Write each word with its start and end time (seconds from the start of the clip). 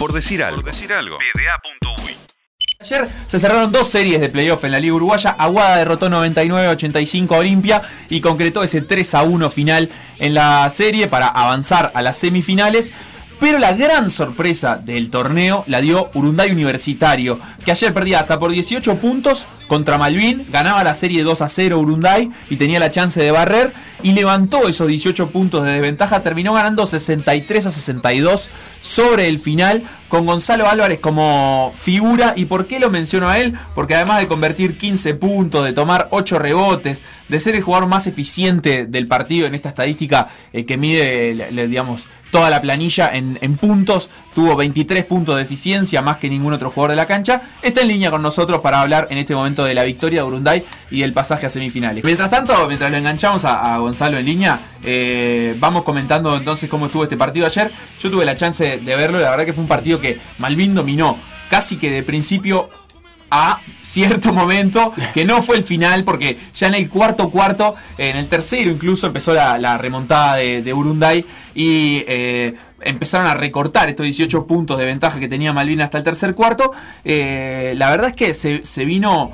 Por 0.00 0.14
decir 0.14 0.42
algo. 0.42 0.62
Por 0.62 0.72
decir 0.72 0.90
algo. 0.94 1.18
Ayer 2.80 3.06
se 3.28 3.38
cerraron 3.38 3.70
dos 3.70 3.90
series 3.90 4.18
de 4.22 4.30
playoff 4.30 4.64
en 4.64 4.72
la 4.72 4.80
Liga 4.80 4.94
Uruguaya. 4.94 5.36
Aguada 5.38 5.76
derrotó 5.76 6.08
99-85 6.08 7.34
a 7.34 7.36
Olimpia 7.36 7.82
y 8.08 8.22
concretó 8.22 8.62
ese 8.62 8.80
3 8.80 9.14
a 9.16 9.24
1 9.24 9.50
final 9.50 9.90
en 10.18 10.32
la 10.32 10.70
serie 10.70 11.06
para 11.06 11.28
avanzar 11.28 11.92
a 11.94 12.00
las 12.00 12.16
semifinales. 12.16 12.92
Pero 13.40 13.58
la 13.58 13.74
gran 13.74 14.08
sorpresa 14.08 14.78
del 14.78 15.10
torneo 15.10 15.64
la 15.66 15.82
dio 15.82 16.10
Urunday 16.14 16.50
Universitario, 16.50 17.38
que 17.62 17.70
ayer 17.70 17.92
perdía 17.92 18.20
hasta 18.20 18.38
por 18.38 18.52
18 18.52 18.96
puntos 18.96 19.44
contra 19.68 19.98
Malvin, 19.98 20.46
ganaba 20.48 20.82
la 20.82 20.94
serie 20.94 21.22
2 21.22 21.42
a 21.42 21.48
0 21.50 21.78
Urunday 21.78 22.30
y 22.48 22.56
tenía 22.56 22.80
la 22.80 22.90
chance 22.90 23.22
de 23.22 23.30
barrer 23.32 23.70
y 24.02 24.12
levantó 24.12 24.68
esos 24.68 24.88
18 24.88 25.30
puntos 25.30 25.64
de 25.64 25.72
desventaja, 25.72 26.22
terminó 26.22 26.52
ganando 26.54 26.86
63 26.86 27.66
a 27.66 27.70
62 27.70 28.48
sobre 28.80 29.28
el 29.28 29.38
final 29.38 29.82
con 30.10 30.26
Gonzalo 30.26 30.68
Álvarez 30.68 30.98
como 30.98 31.72
figura. 31.78 32.34
¿Y 32.36 32.44
por 32.44 32.66
qué 32.66 32.78
lo 32.78 32.90
menciono 32.90 33.30
a 33.30 33.38
él? 33.38 33.54
Porque 33.74 33.94
además 33.94 34.18
de 34.18 34.28
convertir 34.28 34.76
15 34.76 35.14
puntos, 35.14 35.64
de 35.64 35.72
tomar 35.72 36.08
8 36.10 36.38
rebotes, 36.38 37.02
de 37.28 37.40
ser 37.40 37.54
el 37.54 37.62
jugador 37.62 37.88
más 37.88 38.06
eficiente 38.06 38.84
del 38.84 39.06
partido 39.06 39.46
en 39.46 39.54
esta 39.54 39.70
estadística 39.70 40.28
eh, 40.52 40.66
que 40.66 40.76
mide, 40.76 41.66
digamos, 41.68 42.02
toda 42.30 42.50
la 42.50 42.60
planilla 42.60 43.10
en, 43.12 43.56
puntos, 43.56 44.08
tuvo 44.34 44.56
23 44.56 45.04
puntos 45.04 45.36
de 45.36 45.42
eficiencia, 45.42 46.00
más 46.02 46.18
que 46.18 46.28
ningún 46.28 46.52
otro 46.52 46.70
jugador 46.70 46.90
de 46.90 46.96
la 46.96 47.06
cancha. 47.06 47.42
Está 47.62 47.82
en 47.82 47.88
línea 47.88 48.10
con 48.10 48.22
nosotros 48.22 48.60
para 48.60 48.80
hablar 48.80 49.08
en 49.10 49.18
este 49.18 49.34
momento 49.34 49.64
de 49.64 49.74
la 49.74 49.84
victoria 49.84 50.22
de 50.22 50.28
Urunday 50.28 50.64
y 50.90 51.02
el 51.02 51.12
pasaje 51.12 51.46
a 51.46 51.50
semifinales. 51.50 52.04
Mientras 52.04 52.30
tanto, 52.30 52.66
mientras 52.66 52.90
lo 52.90 52.96
enganchamos 52.96 53.44
a, 53.44 53.78
Gonzalo 53.78 54.18
en 54.18 54.26
línea, 54.26 54.58
eh, 54.84 55.54
vamos 55.58 55.84
comentando 55.84 56.36
entonces 56.36 56.68
cómo 56.68 56.86
estuvo 56.86 57.04
este 57.04 57.16
partido 57.16 57.46
ayer. 57.46 57.70
Yo 58.00 58.10
tuve 58.10 58.24
la 58.24 58.36
chance 58.36 58.78
de 58.78 58.96
verlo, 58.96 59.18
la 59.18 59.30
verdad 59.30 59.44
que 59.44 59.52
fue 59.52 59.62
un 59.62 59.68
partido 59.68 59.99
que 60.00 60.18
Malvin 60.38 60.74
dominó 60.74 61.16
casi 61.48 61.76
que 61.76 61.90
de 61.90 62.02
principio 62.02 62.68
a 63.30 63.60
cierto 63.82 64.32
momento, 64.32 64.92
que 65.14 65.24
no 65.24 65.42
fue 65.42 65.56
el 65.56 65.64
final, 65.64 66.04
porque 66.04 66.38
ya 66.54 66.68
en 66.68 66.74
el 66.74 66.88
cuarto 66.88 67.30
cuarto, 67.30 67.74
en 67.98 68.16
el 68.16 68.28
tercero 68.28 68.70
incluso 68.70 69.06
empezó 69.06 69.34
la, 69.34 69.78
remontada 69.78 70.36
de, 70.36 70.62
de, 70.62 70.74
Urunday 70.74 71.24
y 71.54 72.04
eh, 72.06 72.54
empezaron 72.82 73.26
a 73.26 73.34
recortar 73.34 73.88
estos 73.88 74.04
18 74.04 74.46
puntos 74.46 74.78
de 74.78 74.84
ventaja 74.84 75.18
que 75.20 75.28
tenía 75.28 75.52
Malvin 75.52 75.80
hasta 75.80 75.98
el 75.98 76.04
tercer 76.04 76.34
cuarto. 76.34 76.72
Eh, 77.04 77.74
la 77.76 77.90
verdad 77.90 78.10
es 78.10 78.14
que 78.14 78.34
se, 78.34 78.84
vino 78.84 79.32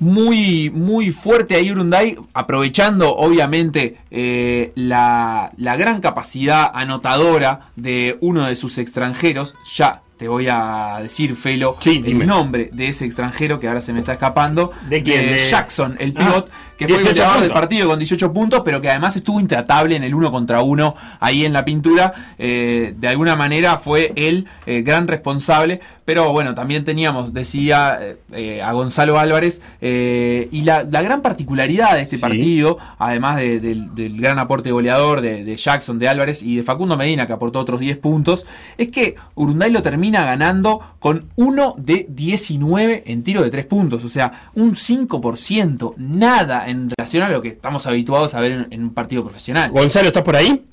muy, 0.00 0.70
muy 0.70 1.10
fuerte 1.10 1.54
ahí 1.54 1.70
Urunday, 1.70 2.16
aprovechando 2.34 3.14
obviamente 3.14 3.98
eh, 4.10 4.72
la, 4.74 5.52
la, 5.56 5.76
gran 5.76 6.00
capacidad 6.00 6.70
anotadora 6.74 7.70
de 7.76 8.18
uno 8.20 8.46
de 8.46 8.56
sus 8.56 8.78
extranjeros, 8.78 9.54
ya 9.72 10.02
te 10.20 10.28
voy 10.28 10.48
a 10.50 10.98
decir, 11.00 11.34
Felo, 11.34 11.78
el 11.82 12.26
nombre 12.26 12.68
de 12.74 12.88
ese 12.88 13.06
extranjero 13.06 13.58
que 13.58 13.66
ahora 13.66 13.80
se 13.80 13.94
me 13.94 14.00
está 14.00 14.12
escapando. 14.12 14.70
¿De 14.86 15.02
quién? 15.02 15.38
Jackson, 15.38 15.96
el 15.98 16.12
pivot, 16.12 16.50
ah, 16.52 16.70
que 16.76 16.86
fue 16.88 16.98
el 16.98 17.04
goleador 17.04 17.40
del 17.40 17.52
partido 17.52 17.88
con 17.88 17.98
18 17.98 18.30
puntos, 18.30 18.60
pero 18.62 18.82
que 18.82 18.90
además 18.90 19.16
estuvo 19.16 19.40
intratable 19.40 19.96
en 19.96 20.04
el 20.04 20.14
uno 20.14 20.30
contra 20.30 20.60
uno 20.60 20.94
ahí 21.20 21.46
en 21.46 21.54
la 21.54 21.64
pintura. 21.64 22.34
Eh, 22.38 22.94
de 22.98 23.08
alguna 23.08 23.34
manera 23.34 23.78
fue 23.78 24.12
el 24.14 24.46
eh, 24.66 24.82
gran 24.82 25.08
responsable, 25.08 25.80
pero 26.04 26.32
bueno, 26.32 26.54
también 26.54 26.84
teníamos, 26.84 27.32
decía 27.32 27.98
eh, 28.32 28.60
a 28.62 28.72
Gonzalo 28.72 29.18
Álvarez, 29.18 29.62
y 29.80 30.62
la, 30.62 30.82
gran 30.82 31.22
particularidad 31.22 31.94
de 31.94 32.02
este 32.02 32.18
partido, 32.18 32.76
además 32.98 33.36
del, 33.36 33.88
gran 34.18 34.38
aporte 34.38 34.70
goleador 34.70 35.22
de, 35.22 35.44
de 35.44 35.56
Jackson, 35.56 35.98
de 35.98 36.08
Álvarez 36.08 36.42
y 36.42 36.56
de 36.56 36.62
Facundo 36.62 36.96
Medina, 36.96 37.26
que 37.26 37.32
aportó 37.32 37.58
otros 37.60 37.80
10 37.80 37.96
puntos, 37.98 38.44
es 38.76 38.88
que 38.88 39.14
Urunday 39.34 39.70
lo 39.70 39.80
termina 39.80 40.09
ganando 40.10 40.80
con 40.98 41.30
1 41.36 41.74
de 41.78 42.06
19 42.08 43.04
en 43.06 43.22
tiro 43.22 43.42
de 43.42 43.50
3 43.50 43.66
puntos. 43.66 44.04
O 44.04 44.08
sea, 44.08 44.50
un 44.54 44.74
5%. 44.74 45.94
Nada 45.96 46.68
en 46.68 46.90
relación 46.90 47.22
a 47.22 47.28
lo 47.28 47.40
que 47.40 47.48
estamos 47.48 47.86
habituados 47.86 48.34
a 48.34 48.40
ver 48.40 48.68
en, 48.70 48.82
un 48.82 48.94
partido 48.94 49.22
profesional. 49.22 49.70
Gonzalo, 49.70 50.08
¿estás 50.08 50.22
por 50.22 50.36
ahí? 50.36 50.66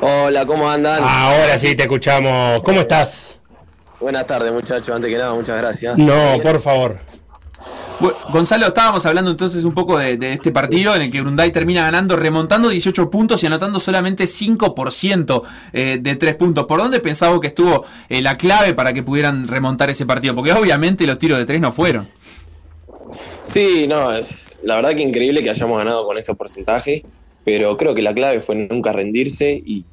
Hola, 0.00 0.46
¿cómo 0.46 0.70
andan? 0.70 1.02
Ahora 1.02 1.58
sí 1.58 1.74
te 1.74 1.82
escuchamos. 1.82 2.62
¿Cómo 2.62 2.80
estás? 2.80 3.36
Buenas 3.98 4.26
tardes, 4.26 4.52
muchachos. 4.52 4.90
Antes 4.90 5.10
que 5.10 5.18
nada, 5.18 5.34
muchas 5.34 5.58
gracias. 5.58 5.98
No, 5.98 6.38
por 6.42 6.60
favor. 6.60 7.09
Gonzalo, 8.30 8.68
estábamos 8.68 9.04
hablando 9.04 9.30
entonces 9.30 9.64
un 9.64 9.74
poco 9.74 9.98
de, 9.98 10.16
este 10.32 10.50
partido 10.52 10.94
en 10.94 11.02
el 11.02 11.12
que 11.12 11.20
Grunday 11.20 11.52
termina 11.52 11.82
ganando, 11.82 12.16
remontando 12.16 12.70
18 12.70 13.10
puntos 13.10 13.42
y 13.42 13.46
anotando 13.46 13.78
solamente 13.78 14.24
5% 14.24 15.42
eh, 15.74 15.98
de 16.00 16.16
3 16.16 16.34
puntos. 16.36 16.64
¿Por 16.64 16.80
dónde 16.80 17.00
pensaba 17.00 17.38
que 17.40 17.48
estuvo 17.48 17.84
eh, 18.08 18.22
la 18.22 18.38
clave 18.38 18.72
para 18.72 18.94
que 18.94 19.02
pudieran 19.02 19.46
remontar 19.46 19.90
ese 19.90 20.06
partido? 20.06 20.34
Porque 20.34 20.52
obviamente 20.52 21.06
los 21.06 21.18
tiros 21.18 21.38
de 21.38 21.44
3 21.44 21.60
no 21.60 21.72
fueron. 21.72 22.08
Sí, 23.42 23.86
no, 23.86 24.12
es 24.12 24.58
la 24.62 24.76
verdad 24.76 24.94
que 24.94 25.02
increíble 25.02 25.42
que 25.42 25.50
hayamos 25.50 25.76
ganado 25.76 26.04
con 26.06 26.16
ese 26.16 26.34
porcentaje, 26.34 27.04
pero 27.44 27.76
creo 27.76 27.94
que 27.94 28.02
la 28.02 28.14
clave 28.14 28.40
fue 28.40 28.54
nunca 28.54 28.92
rendirse 28.92 29.62
y 29.64 29.84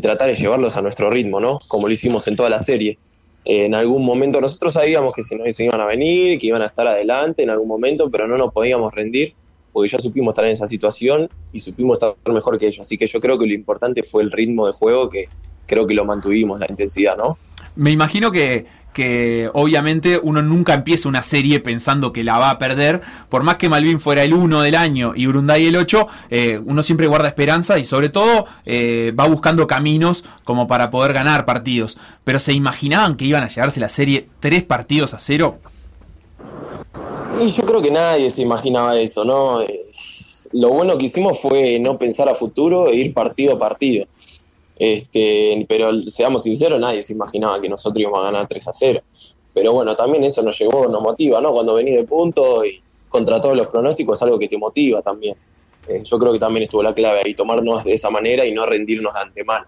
tratar 0.00 0.28
de 0.28 0.34
llevarlos 0.34 0.76
a 0.76 0.82
nuestro 0.82 1.10
ritmo, 1.10 1.38
¿no? 1.38 1.58
Como 1.68 1.86
lo 1.86 1.92
hicimos 1.92 2.26
en 2.28 2.36
toda 2.36 2.48
la 2.48 2.60
serie 2.60 2.98
en 3.44 3.74
algún 3.74 4.04
momento 4.04 4.40
nosotros 4.40 4.74
sabíamos 4.74 5.14
que 5.14 5.22
si 5.22 5.34
no 5.34 5.44
se 5.50 5.64
iban 5.64 5.80
a 5.80 5.86
venir, 5.86 6.38
que 6.38 6.46
iban 6.46 6.62
a 6.62 6.66
estar 6.66 6.86
adelante 6.86 7.42
en 7.42 7.50
algún 7.50 7.68
momento, 7.68 8.10
pero 8.10 8.28
no 8.28 8.36
nos 8.36 8.52
podíamos 8.52 8.92
rendir 8.92 9.34
porque 9.72 9.88
ya 9.88 9.98
supimos 9.98 10.32
estar 10.32 10.44
en 10.44 10.52
esa 10.52 10.68
situación 10.68 11.28
y 11.52 11.58
supimos 11.58 11.94
estar 11.94 12.14
mejor 12.32 12.58
que 12.58 12.66
ellos. 12.66 12.80
Así 12.80 12.96
que 12.96 13.06
yo 13.06 13.20
creo 13.20 13.38
que 13.38 13.46
lo 13.46 13.54
importante 13.54 14.02
fue 14.02 14.22
el 14.22 14.30
ritmo 14.30 14.66
de 14.66 14.72
juego 14.72 15.08
que 15.08 15.28
creo 15.66 15.86
que 15.86 15.94
lo 15.94 16.04
mantuvimos, 16.04 16.60
la 16.60 16.66
intensidad, 16.68 17.16
¿no? 17.16 17.38
Me 17.74 17.90
imagino 17.90 18.30
que 18.30 18.66
que 18.92 19.50
obviamente 19.54 20.20
uno 20.22 20.42
nunca 20.42 20.74
empieza 20.74 21.08
una 21.08 21.22
serie 21.22 21.60
pensando 21.60 22.12
que 22.12 22.24
la 22.24 22.38
va 22.38 22.50
a 22.50 22.58
perder. 22.58 23.00
Por 23.28 23.42
más 23.42 23.56
que 23.56 23.68
Malvin 23.68 24.00
fuera 24.00 24.22
el 24.22 24.34
1 24.34 24.62
del 24.62 24.74
año 24.74 25.12
y 25.14 25.26
Urunday 25.26 25.66
el 25.66 25.76
8, 25.76 26.06
eh, 26.30 26.60
uno 26.64 26.82
siempre 26.82 27.06
guarda 27.06 27.28
esperanza 27.28 27.78
y 27.78 27.84
sobre 27.84 28.08
todo 28.08 28.46
eh, 28.64 29.12
va 29.18 29.26
buscando 29.26 29.66
caminos 29.66 30.24
como 30.44 30.66
para 30.66 30.90
poder 30.90 31.12
ganar 31.12 31.44
partidos. 31.44 31.98
Pero 32.24 32.38
¿se 32.38 32.52
imaginaban 32.52 33.16
que 33.16 33.24
iban 33.24 33.42
a 33.42 33.48
llevarse 33.48 33.80
la 33.80 33.88
serie 33.88 34.28
tres 34.40 34.62
partidos 34.62 35.14
a 35.14 35.18
cero? 35.18 35.58
Sí, 37.30 37.50
yo 37.50 37.64
creo 37.64 37.80
que 37.80 37.90
nadie 37.90 38.30
se 38.30 38.42
imaginaba 38.42 38.98
eso, 38.98 39.24
¿no? 39.24 39.62
Eh, 39.62 39.80
lo 40.52 40.68
bueno 40.68 40.98
que 40.98 41.06
hicimos 41.06 41.40
fue 41.40 41.78
no 41.78 41.98
pensar 41.98 42.28
a 42.28 42.34
futuro 42.34 42.88
e 42.88 42.96
ir 42.96 43.14
partido 43.14 43.54
a 43.54 43.58
partido. 43.58 44.06
Este, 44.84 45.64
pero 45.68 46.00
seamos 46.00 46.42
sinceros, 46.42 46.80
nadie 46.80 47.04
se 47.04 47.12
imaginaba 47.12 47.60
que 47.60 47.68
nosotros 47.68 48.00
íbamos 48.00 48.18
a 48.18 48.32
ganar 48.32 48.48
3 48.48 48.66
a 48.66 48.72
0. 48.72 49.00
Pero 49.54 49.72
bueno, 49.74 49.94
también 49.94 50.24
eso 50.24 50.42
nos 50.42 50.58
llevó, 50.58 50.88
nos 50.88 51.00
motiva, 51.00 51.40
¿no? 51.40 51.52
Cuando 51.52 51.74
venís 51.74 51.94
de 51.94 52.02
punto 52.02 52.64
y 52.64 52.82
contra 53.08 53.40
todos 53.40 53.56
los 53.56 53.68
pronósticos 53.68 54.18
es 54.18 54.22
algo 54.24 54.40
que 54.40 54.48
te 54.48 54.58
motiva 54.58 55.00
también. 55.00 55.36
Eh, 55.86 56.02
yo 56.02 56.18
creo 56.18 56.32
que 56.32 56.40
también 56.40 56.64
estuvo 56.64 56.82
la 56.82 56.92
clave 56.92 57.22
ahí, 57.24 57.32
tomarnos 57.32 57.84
de 57.84 57.92
esa 57.92 58.10
manera 58.10 58.44
y 58.44 58.50
no 58.50 58.66
rendirnos 58.66 59.14
de 59.14 59.20
antemano. 59.20 59.66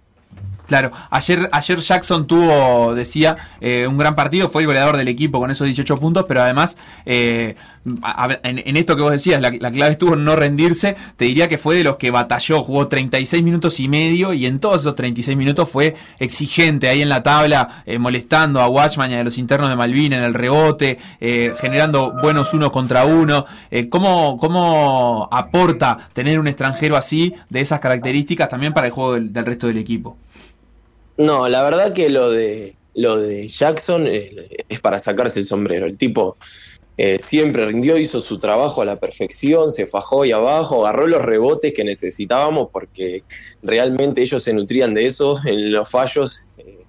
Claro, 0.66 0.92
ayer, 1.10 1.48
ayer 1.52 1.78
Jackson 1.78 2.26
tuvo, 2.26 2.94
decía, 2.94 3.36
eh, 3.60 3.86
un 3.86 3.98
gran 3.98 4.14
partido, 4.14 4.48
fue 4.48 4.62
el 4.62 4.66
goleador 4.66 4.96
del 4.96 5.08
equipo 5.08 5.38
con 5.38 5.50
esos 5.50 5.66
18 5.66 5.98
puntos, 5.98 6.24
pero 6.26 6.40
además, 6.40 6.78
eh, 7.04 7.54
en, 8.42 8.76
esto 8.78 8.96
que 8.96 9.02
vos 9.02 9.12
decías, 9.12 9.42
la, 9.42 9.50
clave 9.50 9.92
estuvo 9.92 10.14
en 10.14 10.24
no 10.24 10.36
rendirse, 10.36 10.96
te 11.16 11.26
diría 11.26 11.48
que 11.48 11.58
fue 11.58 11.76
de 11.76 11.84
los 11.84 11.96
que 11.96 12.10
batalló, 12.10 12.62
jugó 12.62 12.88
36 12.88 13.42
minutos 13.42 13.78
y 13.78 13.88
medio 13.88 14.32
y 14.32 14.46
en 14.46 14.58
todos 14.58 14.80
esos 14.80 14.94
36 14.94 15.36
minutos 15.36 15.68
fue 15.68 15.96
exigente 16.18 16.88
ahí 16.88 17.02
en 17.02 17.10
la 17.10 17.22
tabla, 17.22 17.82
eh, 17.84 17.98
molestando 17.98 18.62
a 18.62 18.68
Watchman 18.68 19.10
y 19.10 19.14
a 19.16 19.24
los 19.24 19.36
internos 19.36 19.68
de 19.68 19.76
Malvin 19.76 20.14
en 20.14 20.22
el 20.22 20.32
rebote, 20.32 20.98
generando 21.20 22.14
buenos 22.22 22.54
uno 22.54 22.72
contra 22.72 23.04
uno. 23.04 23.44
¿cómo, 23.90 24.38
¿Cómo 24.38 25.28
aporta 25.30 26.08
tener 26.12 26.38
un 26.38 26.46
extranjero 26.46 26.96
así, 26.96 27.34
de 27.50 27.60
esas 27.60 27.80
características, 27.80 28.48
también 28.48 28.72
para 28.72 28.86
el 28.86 28.92
juego 28.92 29.14
del 29.14 29.46
resto 29.46 29.66
del 29.66 29.78
equipo? 29.78 30.16
No, 31.16 31.48
la 31.48 31.62
verdad 31.62 31.92
que 31.92 32.10
lo 32.10 32.30
de 32.30 32.76
lo 32.94 33.18
de 33.18 33.48
Jackson 33.48 34.06
eh, 34.06 34.64
es 34.68 34.80
para 34.80 34.98
sacarse 34.98 35.40
el 35.40 35.44
sombrero. 35.44 35.86
El 35.86 35.98
tipo 35.98 36.36
eh, 36.96 37.18
siempre 37.18 37.66
rindió, 37.66 37.98
hizo 37.98 38.20
su 38.20 38.38
trabajo 38.38 38.82
a 38.82 38.84
la 38.84 39.00
perfección, 39.00 39.72
se 39.72 39.86
fajó 39.86 40.22
ahí 40.22 40.32
abajo, 40.32 40.86
agarró 40.86 41.06
los 41.06 41.22
rebotes 41.22 41.74
que 41.74 41.84
necesitábamos 41.84 42.68
porque 42.72 43.24
realmente 43.62 44.22
ellos 44.22 44.42
se 44.42 44.54
nutrían 44.54 44.94
de 44.94 45.06
eso. 45.06 45.38
En 45.44 45.72
los 45.72 45.90
fallos 45.90 46.48
eh, 46.58 46.84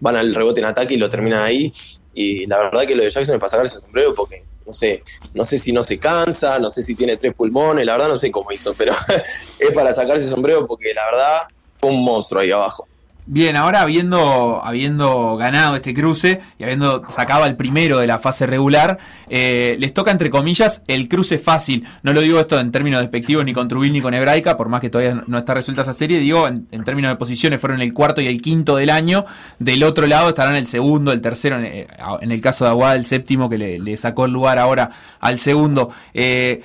van 0.00 0.16
al 0.16 0.34
rebote 0.34 0.60
en 0.60 0.66
ataque 0.66 0.94
y 0.94 0.98
lo 0.98 1.08
terminan 1.08 1.42
ahí. 1.42 1.72
Y 2.14 2.46
la 2.46 2.58
verdad 2.58 2.86
que 2.86 2.94
lo 2.94 3.02
de 3.02 3.10
Jackson 3.10 3.34
es 3.34 3.40
para 3.40 3.50
sacarse 3.50 3.76
el 3.76 3.82
sombrero 3.82 4.14
porque 4.14 4.44
no 4.64 4.72
sé, 4.72 5.02
no 5.34 5.44
sé 5.44 5.58
si 5.58 5.72
no 5.72 5.82
se 5.82 5.98
cansa, 5.98 6.58
no 6.58 6.68
sé 6.68 6.82
si 6.82 6.94
tiene 6.94 7.16
tres 7.16 7.34
pulmones, 7.34 7.86
la 7.86 7.92
verdad 7.92 8.08
no 8.08 8.16
sé 8.18 8.30
cómo 8.30 8.52
hizo, 8.52 8.74
pero 8.74 8.92
es 9.58 9.70
para 9.72 9.92
sacarse 9.92 10.26
el 10.26 10.30
sombrero 10.30 10.66
porque 10.66 10.92
la 10.92 11.04
verdad 11.06 11.42
fue 11.74 11.90
un 11.90 12.04
monstruo 12.04 12.42
ahí 12.42 12.50
abajo. 12.50 12.86
Bien, 13.30 13.56
ahora 13.56 13.82
habiendo, 13.82 14.62
habiendo 14.64 15.36
ganado 15.36 15.76
este 15.76 15.92
cruce 15.92 16.40
y 16.58 16.62
habiendo 16.62 17.02
sacado 17.08 17.44
al 17.44 17.56
primero 17.56 17.98
de 17.98 18.06
la 18.06 18.18
fase 18.18 18.46
regular, 18.46 18.96
eh, 19.28 19.76
les 19.78 19.92
toca 19.92 20.10
entre 20.10 20.30
comillas 20.30 20.82
el 20.86 21.08
cruce 21.08 21.36
fácil. 21.36 21.86
No 22.02 22.14
lo 22.14 22.22
digo 22.22 22.40
esto 22.40 22.58
en 22.58 22.72
términos 22.72 23.02
despectivos 23.02 23.44
ni 23.44 23.52
con 23.52 23.68
Trubil 23.68 23.92
ni 23.92 24.00
con 24.00 24.14
Hebraica, 24.14 24.56
por 24.56 24.70
más 24.70 24.80
que 24.80 24.88
todavía 24.88 25.22
no 25.26 25.36
está 25.36 25.52
resuelta 25.52 25.82
esa 25.82 25.92
serie, 25.92 26.18
digo 26.20 26.48
en, 26.48 26.66
términos 26.84 27.10
de 27.10 27.16
posiciones 27.16 27.60
fueron 27.60 27.82
el 27.82 27.92
cuarto 27.92 28.22
y 28.22 28.28
el 28.28 28.40
quinto 28.40 28.76
del 28.76 28.88
año. 28.88 29.26
Del 29.58 29.82
otro 29.82 30.06
lado 30.06 30.30
estarán 30.30 30.56
el 30.56 30.64
segundo, 30.64 31.12
el 31.12 31.20
tercero, 31.20 31.58
en, 31.58 31.66
eh, 31.66 31.86
el 32.22 32.40
caso 32.40 32.64
de 32.64 32.70
Aguada 32.70 32.94
el 32.94 33.04
séptimo 33.04 33.50
que 33.50 33.58
le, 33.58 33.96
sacó 33.98 34.24
el 34.24 34.32
lugar 34.32 34.58
ahora 34.58 34.90
al 35.20 35.36
segundo. 35.36 35.90
Eh, 36.14 36.62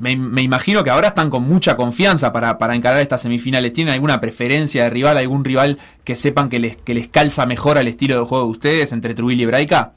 me, 0.00 0.42
imagino 0.42 0.84
que 0.84 0.90
ahora 0.90 1.08
están 1.08 1.30
con 1.30 1.42
mucha 1.42 1.76
confianza 1.76 2.32
para, 2.32 2.74
encarar 2.74 3.00
estas 3.00 3.22
semifinales. 3.22 3.72
¿Tienen 3.72 3.94
alguna 3.94 4.20
preferencia 4.20 4.84
de 4.84 4.90
rival, 4.90 5.16
algún 5.18 5.44
rival 5.44 5.78
que 6.04 6.16
sepan 6.16 6.48
que 6.48 6.58
les, 6.58 6.76
que 6.76 6.94
les 6.94 7.08
calza 7.08 7.44
mejor 7.46 7.78
al 7.78 7.88
estilo 7.88 8.18
de 8.18 8.24
juego 8.24 8.44
de 8.44 8.50
ustedes 8.50 8.92
entre 8.92 9.14
Trujillo 9.14 9.42
y 9.42 9.46
Braica? 9.46 9.92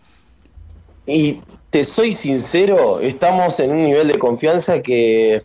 Y 1.06 1.40
te 1.70 1.86
soy 1.86 2.12
sincero, 2.14 3.00
estamos 3.00 3.60
en 3.60 3.72
un 3.72 3.84
nivel 3.86 4.10
de 4.10 4.20
confianza 4.20 4.82
que, 4.82 5.44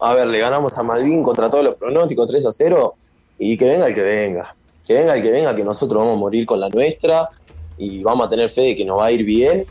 a 0.00 0.14
ver, 0.14 0.28
le 0.28 0.38
ganamos 0.38 0.78
a 0.78 0.82
Malvin 0.82 1.22
contra 1.22 1.50
todos 1.50 1.64
los 1.64 1.74
pronósticos 1.74 2.26
3 2.26 2.46
a 2.46 2.52
0 2.52 2.94
y 3.38 3.56
que 3.56 3.66
venga 3.66 3.86
el 3.86 3.94
que 3.94 4.02
venga. 4.02 4.56
Que 4.86 4.94
venga 4.94 5.14
el 5.14 5.22
que 5.22 5.30
venga, 5.30 5.54
que 5.54 5.64
nosotros 5.64 6.00
vamos 6.00 6.16
a 6.16 6.20
morir 6.20 6.46
con 6.46 6.60
la 6.60 6.70
nuestra 6.70 7.28
y 7.76 8.02
vamos 8.02 8.26
a 8.26 8.30
tener 8.30 8.48
fe 8.48 8.62
de 8.62 8.76
que 8.76 8.84
nos 8.84 8.98
va 8.98 9.06
a 9.06 9.12
ir 9.12 9.24
bien 9.24 9.66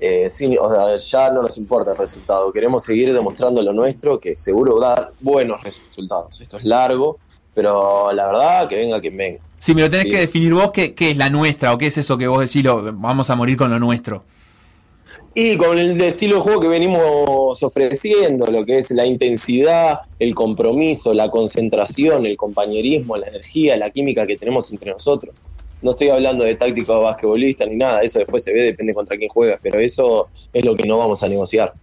eh, 0.00 0.28
sí, 0.28 0.56
o 0.60 0.70
sea, 0.70 0.96
ya 0.96 1.30
no 1.32 1.42
nos 1.42 1.56
importa 1.56 1.92
el 1.92 1.96
resultado. 1.96 2.52
Queremos 2.52 2.84
seguir 2.84 3.12
demostrando 3.12 3.62
lo 3.62 3.72
nuestro, 3.72 4.18
que 4.18 4.36
seguro 4.36 4.78
va 4.78 4.92
a 4.92 4.94
dar 4.96 5.12
buenos 5.20 5.62
resultados. 5.62 6.40
Esto 6.40 6.58
es 6.58 6.64
largo, 6.64 7.18
pero 7.54 8.12
la 8.12 8.26
verdad, 8.26 8.68
que 8.68 8.76
venga 8.76 9.00
quien 9.00 9.16
venga. 9.16 9.40
Sí, 9.58 9.74
me 9.74 9.82
lo 9.82 9.90
tenés 9.90 10.06
que 10.06 10.18
definir 10.18 10.52
vos 10.52 10.72
qué, 10.72 10.94
es 10.98 11.16
la 11.16 11.30
nuestra 11.30 11.72
o 11.72 11.78
qué 11.78 11.86
es 11.86 11.98
eso 11.98 12.18
que 12.18 12.26
vos 12.26 12.40
decís, 12.40 12.62
lo, 12.62 12.92
vamos 12.92 13.30
a 13.30 13.36
morir 13.36 13.56
con 13.56 13.70
lo 13.70 13.78
nuestro. 13.78 14.24
Y 15.36 15.56
con 15.56 15.78
el 15.78 16.00
estilo 16.00 16.36
de 16.36 16.42
juego 16.42 16.60
que 16.60 16.68
venimos 16.68 17.60
ofreciendo, 17.62 18.46
lo 18.46 18.64
que 18.64 18.78
es 18.78 18.92
la 18.92 19.04
intensidad, 19.04 20.00
el 20.20 20.32
compromiso, 20.32 21.12
la 21.12 21.28
concentración, 21.28 22.24
el 22.24 22.36
compañerismo, 22.36 23.16
la 23.16 23.26
energía, 23.26 23.76
la 23.76 23.90
química 23.90 24.26
que 24.26 24.36
tenemos 24.36 24.70
entre 24.70 24.92
nosotros 24.92 25.34
no 25.84 25.90
estoy 25.90 26.08
hablando 26.08 26.44
de 26.44 26.54
táctico 26.54 27.02
basquetbolista 27.02 27.66
ni 27.66 27.76
nada, 27.76 28.00
eso 28.00 28.18
después 28.18 28.42
se 28.42 28.52
ve, 28.52 28.62
depende 28.62 28.94
contra 28.94 29.16
quién 29.18 29.28
juegas, 29.28 29.60
pero 29.62 29.78
eso 29.78 30.28
es 30.52 30.64
lo 30.64 30.74
que 30.74 30.84
no 30.84 30.98
vamos 30.98 31.22
a 31.22 31.28
negociar. 31.28 31.74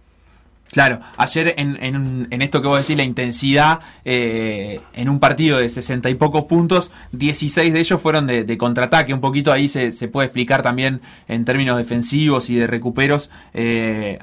Claro, 0.72 1.00
ayer 1.18 1.54
en, 1.58 2.42
esto 2.42 2.62
que 2.62 2.66
vos 2.66 2.80
decís, 2.80 2.96
la 2.96 3.04
intensidad, 3.04 3.80
eh, 4.06 4.80
en 4.94 5.10
un 5.10 5.20
partido 5.20 5.58
de 5.58 5.68
sesenta 5.68 6.08
y 6.08 6.14
pocos 6.14 6.44
puntos, 6.44 6.90
16 7.12 7.74
de 7.74 7.78
ellos 7.78 8.00
fueron 8.00 8.26
de, 8.26 8.56
contraataque. 8.56 9.12
Un 9.12 9.20
poquito 9.20 9.52
ahí 9.52 9.68
se, 9.68 9.92
puede 10.08 10.26
explicar 10.26 10.62
también 10.62 11.02
en 11.28 11.44
términos 11.44 11.76
defensivos 11.76 12.48
y 12.48 12.56
de 12.56 12.66
recuperos, 12.66 13.30
eh, 13.52 14.18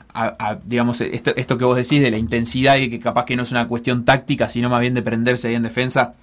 digamos, 0.65 1.01
esto, 1.01 1.35
esto 1.35 1.57
que 1.57 1.65
vos 1.65 1.77
decís 1.77 2.01
de 2.01 2.09
la 2.09 2.17
intensidad 2.17 2.77
y 2.77 2.89
que 2.89 2.99
capaz 2.99 3.25
que 3.25 3.35
no 3.35 3.43
es 3.43 3.51
una 3.51 3.67
cuestión 3.67 4.03
táctica, 4.03 4.49
sino 4.49 4.69
más 4.69 4.81
bien 4.81 4.95
de 4.95 5.03
prenderse 5.03 5.49
ahí 5.49 5.55
en 5.55 5.63
defensa. 5.63 6.15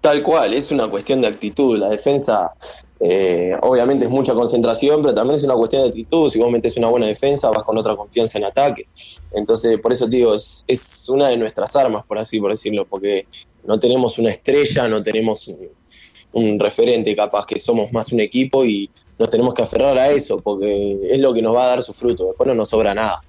Tal 0.00 0.22
cual, 0.22 0.54
es 0.54 0.70
una 0.70 0.88
cuestión 0.88 1.20
de 1.20 1.28
actitud. 1.28 1.76
La 1.76 1.90
defensa, 1.90 2.54
eh, 3.00 3.54
obviamente, 3.60 4.06
es 4.06 4.10
mucha 4.10 4.32
concentración, 4.32 5.02
pero 5.02 5.14
también 5.14 5.34
es 5.34 5.44
una 5.44 5.54
cuestión 5.54 5.82
de 5.82 5.88
actitud. 5.88 6.30
Si 6.30 6.38
vos 6.38 6.50
metes 6.50 6.76
una 6.78 6.88
buena 6.88 7.06
defensa, 7.06 7.50
vas 7.50 7.64
con 7.64 7.76
otra 7.76 7.94
confianza 7.94 8.38
en 8.38 8.44
ataque. 8.44 8.88
Entonces, 9.32 9.78
por 9.78 9.92
eso 9.92 10.06
digo, 10.06 10.32
es, 10.34 11.06
una 11.10 11.28
de 11.28 11.36
nuestras 11.36 11.76
armas, 11.76 12.02
por 12.04 12.18
así 12.18 12.40
por 12.40 12.50
decirlo, 12.50 12.86
porque 12.86 13.26
no 13.64 13.78
tenemos 13.78 14.18
una 14.18 14.30
estrella, 14.30 14.88
no 14.88 15.02
tenemos 15.02 15.48
un, 15.48 15.68
un 16.32 16.58
referente, 16.58 17.14
capaz 17.14 17.44
que 17.44 17.58
somos 17.58 17.92
más 17.92 18.10
un 18.10 18.20
equipo 18.20 18.64
y 18.64 18.90
nos 19.18 19.28
tenemos 19.28 19.52
que 19.52 19.62
aferrar 19.62 19.98
a 19.98 20.10
eso, 20.10 20.40
porque 20.40 20.98
es 21.10 21.20
lo 21.20 21.34
que 21.34 21.42
nos 21.42 21.54
va 21.54 21.64
a 21.64 21.68
dar 21.68 21.82
su 21.82 21.92
fruto. 21.92 22.28
Después 22.28 22.46
no 22.46 22.54
nos 22.54 22.70
sobra 22.70 22.94
nada. 22.94 23.20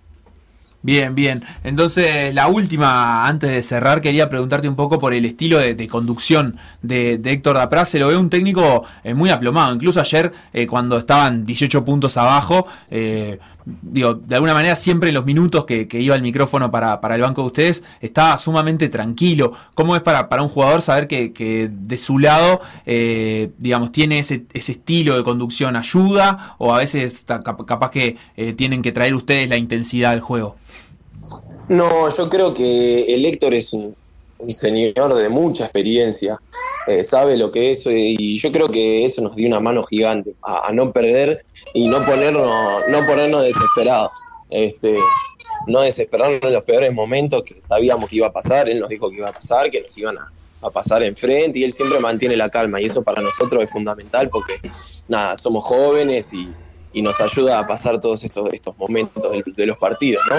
Bien, 0.84 1.14
bien. 1.14 1.44
Entonces, 1.64 2.34
la 2.34 2.48
última, 2.48 3.28
antes 3.28 3.52
de 3.52 3.64
cerrar, 3.64 4.02
quería 4.02 4.30
preguntarte 4.30 4.68
un 4.68 4.76
poco 4.76 5.00
por 5.00 5.14
el 5.14 5.26
estilo 5.26 5.60
de, 5.60 5.88
conducción 5.88 6.58
de, 6.82 7.20
Héctor 7.24 7.58
Dapraz. 7.58 7.90
Se 7.90 8.00
lo 8.00 8.08
ve 8.08 8.18
un 8.18 8.30
técnico 8.30 8.84
eh, 9.04 9.14
muy 9.14 9.30
aplomado. 9.30 9.74
Incluso 9.74 10.00
ayer, 10.00 10.32
eh, 10.54 10.66
cuando 10.68 10.98
estaban 10.98 11.46
18 11.46 11.86
puntos 11.86 12.18
abajo, 12.18 12.68
eh, 12.90 13.40
digo, 13.66 14.14
de 14.16 14.36
alguna 14.36 14.54
manera 14.54 14.76
siempre 14.76 15.10
en 15.10 15.16
los 15.16 15.26
minutos 15.26 15.66
que, 15.66 15.88
iba 15.92 16.16
el 16.16 16.22
micrófono 16.22 16.72
para, 16.72 17.00
el 17.16 17.22
banco 17.22 17.42
de 17.42 17.48
ustedes, 17.48 17.84
estaba 18.00 18.38
sumamente 18.38 18.90
tranquilo. 18.90 19.54
¿Cómo 19.74 19.96
es 19.96 20.02
para, 20.02 20.30
para 20.30 20.42
un 20.42 20.50
jugador 20.50 20.82
saber 20.82 21.08
que, 21.08 21.70
de 21.72 21.98
su 21.98 22.20
lado, 22.20 22.62
digamos, 22.86 23.92
tiene 23.92 24.20
ese, 24.20 24.46
ese, 24.54 24.74
estilo 24.74 25.18
de 25.18 25.24
conducción? 25.24 25.76
¿Ayuda? 25.76 26.56
¿O 26.58 26.74
a 26.74 26.80
veces 26.80 27.26
capaz 27.26 27.92
que 27.92 28.18
tienen 28.56 28.82
que 28.82 28.92
traer 28.92 29.14
ustedes 29.14 29.50
la 29.50 29.58
intensidad 29.58 30.12
al 30.12 30.22
juego? 30.22 30.56
No, 31.70 32.10
yo 32.10 32.30
creo 32.30 32.54
que 32.54 33.14
el 33.14 33.26
Héctor 33.26 33.54
es 33.54 33.74
un, 33.74 33.96
señor 34.50 35.14
de 35.14 35.30
mucha 35.30 35.66
experiencia, 35.66 36.40
eh, 36.88 37.04
sabe 37.04 37.38
lo 37.38 37.52
que 37.52 37.72
es 37.72 37.86
y 37.86 38.40
yo 38.40 38.52
creo 38.52 38.70
que 38.70 39.06
eso 39.06 39.22
nos 39.22 39.36
dio 39.36 39.48
una 39.48 39.60
mano 39.60 39.84
gigante 39.84 40.34
a, 40.42 40.72
no 40.74 40.92
perder 40.92 41.46
y 41.74 41.88
no 41.88 42.04
ponernos, 42.06 42.48
no 42.90 43.06
ponernos 43.06 43.44
desesperados. 43.44 44.12
Este, 44.50 44.96
no 45.68 45.82
desesperarnos 45.82 46.42
en 46.42 46.54
los 46.54 46.64
peores 46.64 46.94
momentos 46.94 47.44
que 47.44 47.62
sabíamos 47.62 48.10
que 48.10 48.18
iba 48.18 48.28
a 48.28 48.34
pasar, 48.34 48.68
él 48.68 48.80
nos 48.80 48.90
dijo 48.90 49.10
que 49.10 49.18
iba 49.18 49.30
a 49.30 49.34
pasar, 49.34 49.70
que 49.70 49.82
nos 49.82 49.96
iban 49.98 50.18
a, 50.18 50.32
a 50.62 50.70
pasar 50.72 51.04
enfrente 51.04 51.60
y 51.60 51.64
él 51.64 51.72
siempre 51.72 52.00
mantiene 52.00 52.36
la 52.36 52.50
calma 52.50 52.82
y 52.82 52.86
eso 52.86 53.04
para 53.04 53.22
nosotros 53.22 53.64
es 53.64 53.70
fundamental 53.70 54.30
porque 54.30 54.60
nada, 55.08 55.38
somos 55.38 55.64
jóvenes 55.64 56.34
y, 56.34 56.50
y 56.94 57.02
nos 57.02 57.20
ayuda 57.22 57.60
a 57.60 57.68
pasar 57.68 58.00
todos 58.00 58.24
estos, 58.24 58.52
estos 58.52 58.78
momentos 58.78 59.24
de, 59.56 59.66
los 59.66 59.78
partidos, 59.78 60.24
¿no? 60.30 60.38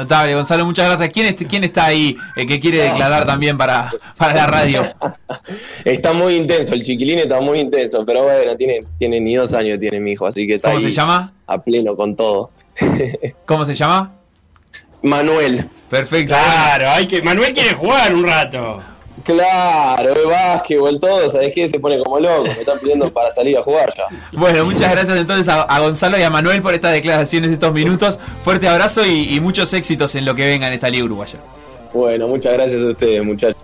Notable, 0.00 0.34
Gonzalo, 0.34 0.64
muchas 0.64 0.86
gracias. 0.86 1.10
¿Quién, 1.10 1.34
quién 1.34 1.64
está 1.64 1.86
ahí 1.86 2.16
eh, 2.36 2.46
que 2.46 2.60
quiere 2.60 2.78
declarar 2.78 3.26
también 3.26 3.56
para, 3.56 3.90
para 4.16 4.34
la 4.34 4.46
radio? 4.46 4.94
está 5.84 6.12
muy 6.12 6.36
intenso, 6.36 6.74
el 6.74 6.82
chiquilín 6.82 7.20
está 7.20 7.40
muy 7.40 7.60
intenso, 7.60 8.04
pero 8.04 8.24
bueno, 8.24 8.56
tiene, 8.56 8.84
tiene 8.98 9.20
ni 9.20 9.34
dos 9.34 9.54
años 9.54 9.78
tiene 9.78 10.00
mi 10.00 10.12
hijo, 10.12 10.26
así 10.26 10.46
que 10.46 10.56
está 10.56 10.70
¿Cómo 10.70 10.80
se 10.80 10.90
llama? 10.90 11.32
A 11.46 11.62
pleno 11.62 11.96
con 11.96 12.16
todo. 12.16 12.50
¿Cómo 13.46 13.64
se 13.64 13.74
llama? 13.74 14.12
Manuel. 15.02 15.68
Perfecto. 15.90 16.34
Claro, 16.34 16.90
hay 16.90 17.06
que. 17.06 17.20
Manuel 17.22 17.52
quiere 17.52 17.74
jugar 17.74 18.14
un 18.14 18.26
rato. 18.26 18.82
Claro, 19.22 20.12
el 20.12 20.26
básquetbol, 20.26 20.98
todo, 20.98 21.28
¿sabes 21.30 21.52
qué? 21.54 21.68
Se 21.68 21.78
pone 21.78 21.98
como 21.98 22.18
loco, 22.18 22.42
me 22.42 22.50
están 22.50 22.78
pidiendo 22.80 23.12
para 23.12 23.30
salir 23.30 23.56
a 23.56 23.62
jugar 23.62 23.92
ya. 23.96 24.04
Bueno, 24.32 24.64
muchas 24.64 24.90
gracias 24.90 25.16
entonces 25.16 25.48
a, 25.48 25.78
Gonzalo 25.78 26.18
y 26.18 26.22
a 26.22 26.30
Manuel 26.30 26.60
por 26.60 26.74
estas 26.74 26.92
declaraciones, 26.92 27.52
estos 27.52 27.72
minutos. 27.72 28.18
Fuerte 28.42 28.68
abrazo 28.68 29.06
y, 29.06 29.40
muchos 29.40 29.72
éxitos 29.72 30.14
en 30.16 30.24
lo 30.24 30.34
que 30.34 30.44
venga 30.44 30.66
en 30.66 30.72
esta 30.72 30.90
Liga 30.90 31.04
Uruguaya. 31.04 31.38
Bueno, 31.92 32.26
muchas 32.26 32.54
gracias 32.54 32.82
a 32.82 32.86
ustedes, 32.86 33.24
muchachos. 33.24 33.56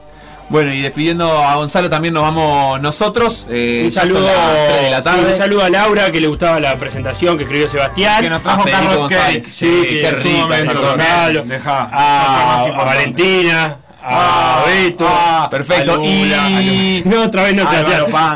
Bueno, 0.50 0.73
y 0.73 0.82
despidiendo 0.82 1.31
a 1.31 1.55
Gonzalo 1.56 1.88
también 1.88 2.14
nos 2.14 2.23
vamos 2.23 2.81
nosotros. 2.81 3.47
Eh, 3.49 3.82
un, 3.87 3.93
saludo, 3.93 4.26
de 4.26 4.91
la 4.91 5.02
tarde. 5.02 5.32
un 5.32 5.38
saludo 5.38 5.62
a 5.62 5.70
Laura 5.70 6.11
que 6.11 6.21
le 6.21 6.26
gustaba 6.26 6.59
la 6.59 6.76
presentación 6.76 7.37
que 7.37 7.45
escribió 7.45 7.69
Sebastián. 7.69 8.23
Que 8.23 8.30
nos 8.30 8.42
trajo 8.42 8.64
Carlos 8.64 9.09
Cake. 9.09 9.45
Sí, 9.45 9.87
qué 9.88 10.11
rico. 10.11 10.49
Gonzalo. 10.49 11.45
a 11.66 12.85
Valentina. 12.85 13.80
Ah, 14.02 14.64
Beto. 14.66 15.07
Ah, 15.09 15.49
perfecto. 15.50 16.02
y 16.02 17.02
no, 17.04 17.25
otra 17.25 17.45
vez 17.45 17.54
no 17.54 17.71
se 17.71 17.83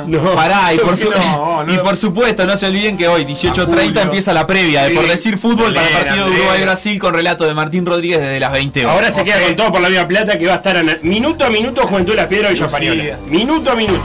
no. 0.06 0.34
Pará, 0.34 0.74
y 0.74 0.78
por, 0.78 0.94
y 1.68 1.78
por 1.78 1.96
supuesto, 1.96 2.44
no 2.44 2.56
se 2.56 2.66
olviden 2.66 2.96
que 2.96 3.08
hoy, 3.08 3.24
18.30, 3.24 4.02
empieza 4.02 4.32
la 4.32 4.46
previa 4.46 4.84
de 4.84 4.90
Por 4.90 5.06
Decir 5.06 5.38
Fútbol 5.38 5.74
para 5.74 5.86
el 5.86 5.92
partido 5.94 6.26
de 6.26 6.32
Uruguay-Brasil 6.32 6.98
con 6.98 7.14
relato 7.14 7.44
de 7.44 7.54
Martín 7.54 7.86
Rodríguez 7.86 8.20
desde 8.20 8.40
las 8.40 8.52
20 8.52 8.84
horas. 8.84 8.94
Ahora 8.94 9.10
se 9.10 9.24
queda 9.24 9.40
con 9.42 9.56
todo 9.56 9.72
por 9.72 9.80
la 9.80 9.88
Vía 9.88 10.06
Plata 10.06 10.38
que 10.38 10.46
va 10.46 10.54
a 10.54 10.56
estar 10.56 10.84
minuto 11.02 11.44
a 11.44 11.50
minuto 11.50 11.86
Juventud 11.86 12.14
Las 12.14 12.26
Piedras 12.26 12.54
y 12.58 12.62
Española. 12.62 13.18
Minuto 13.26 13.70
a 13.70 13.74
minuto. 13.74 14.04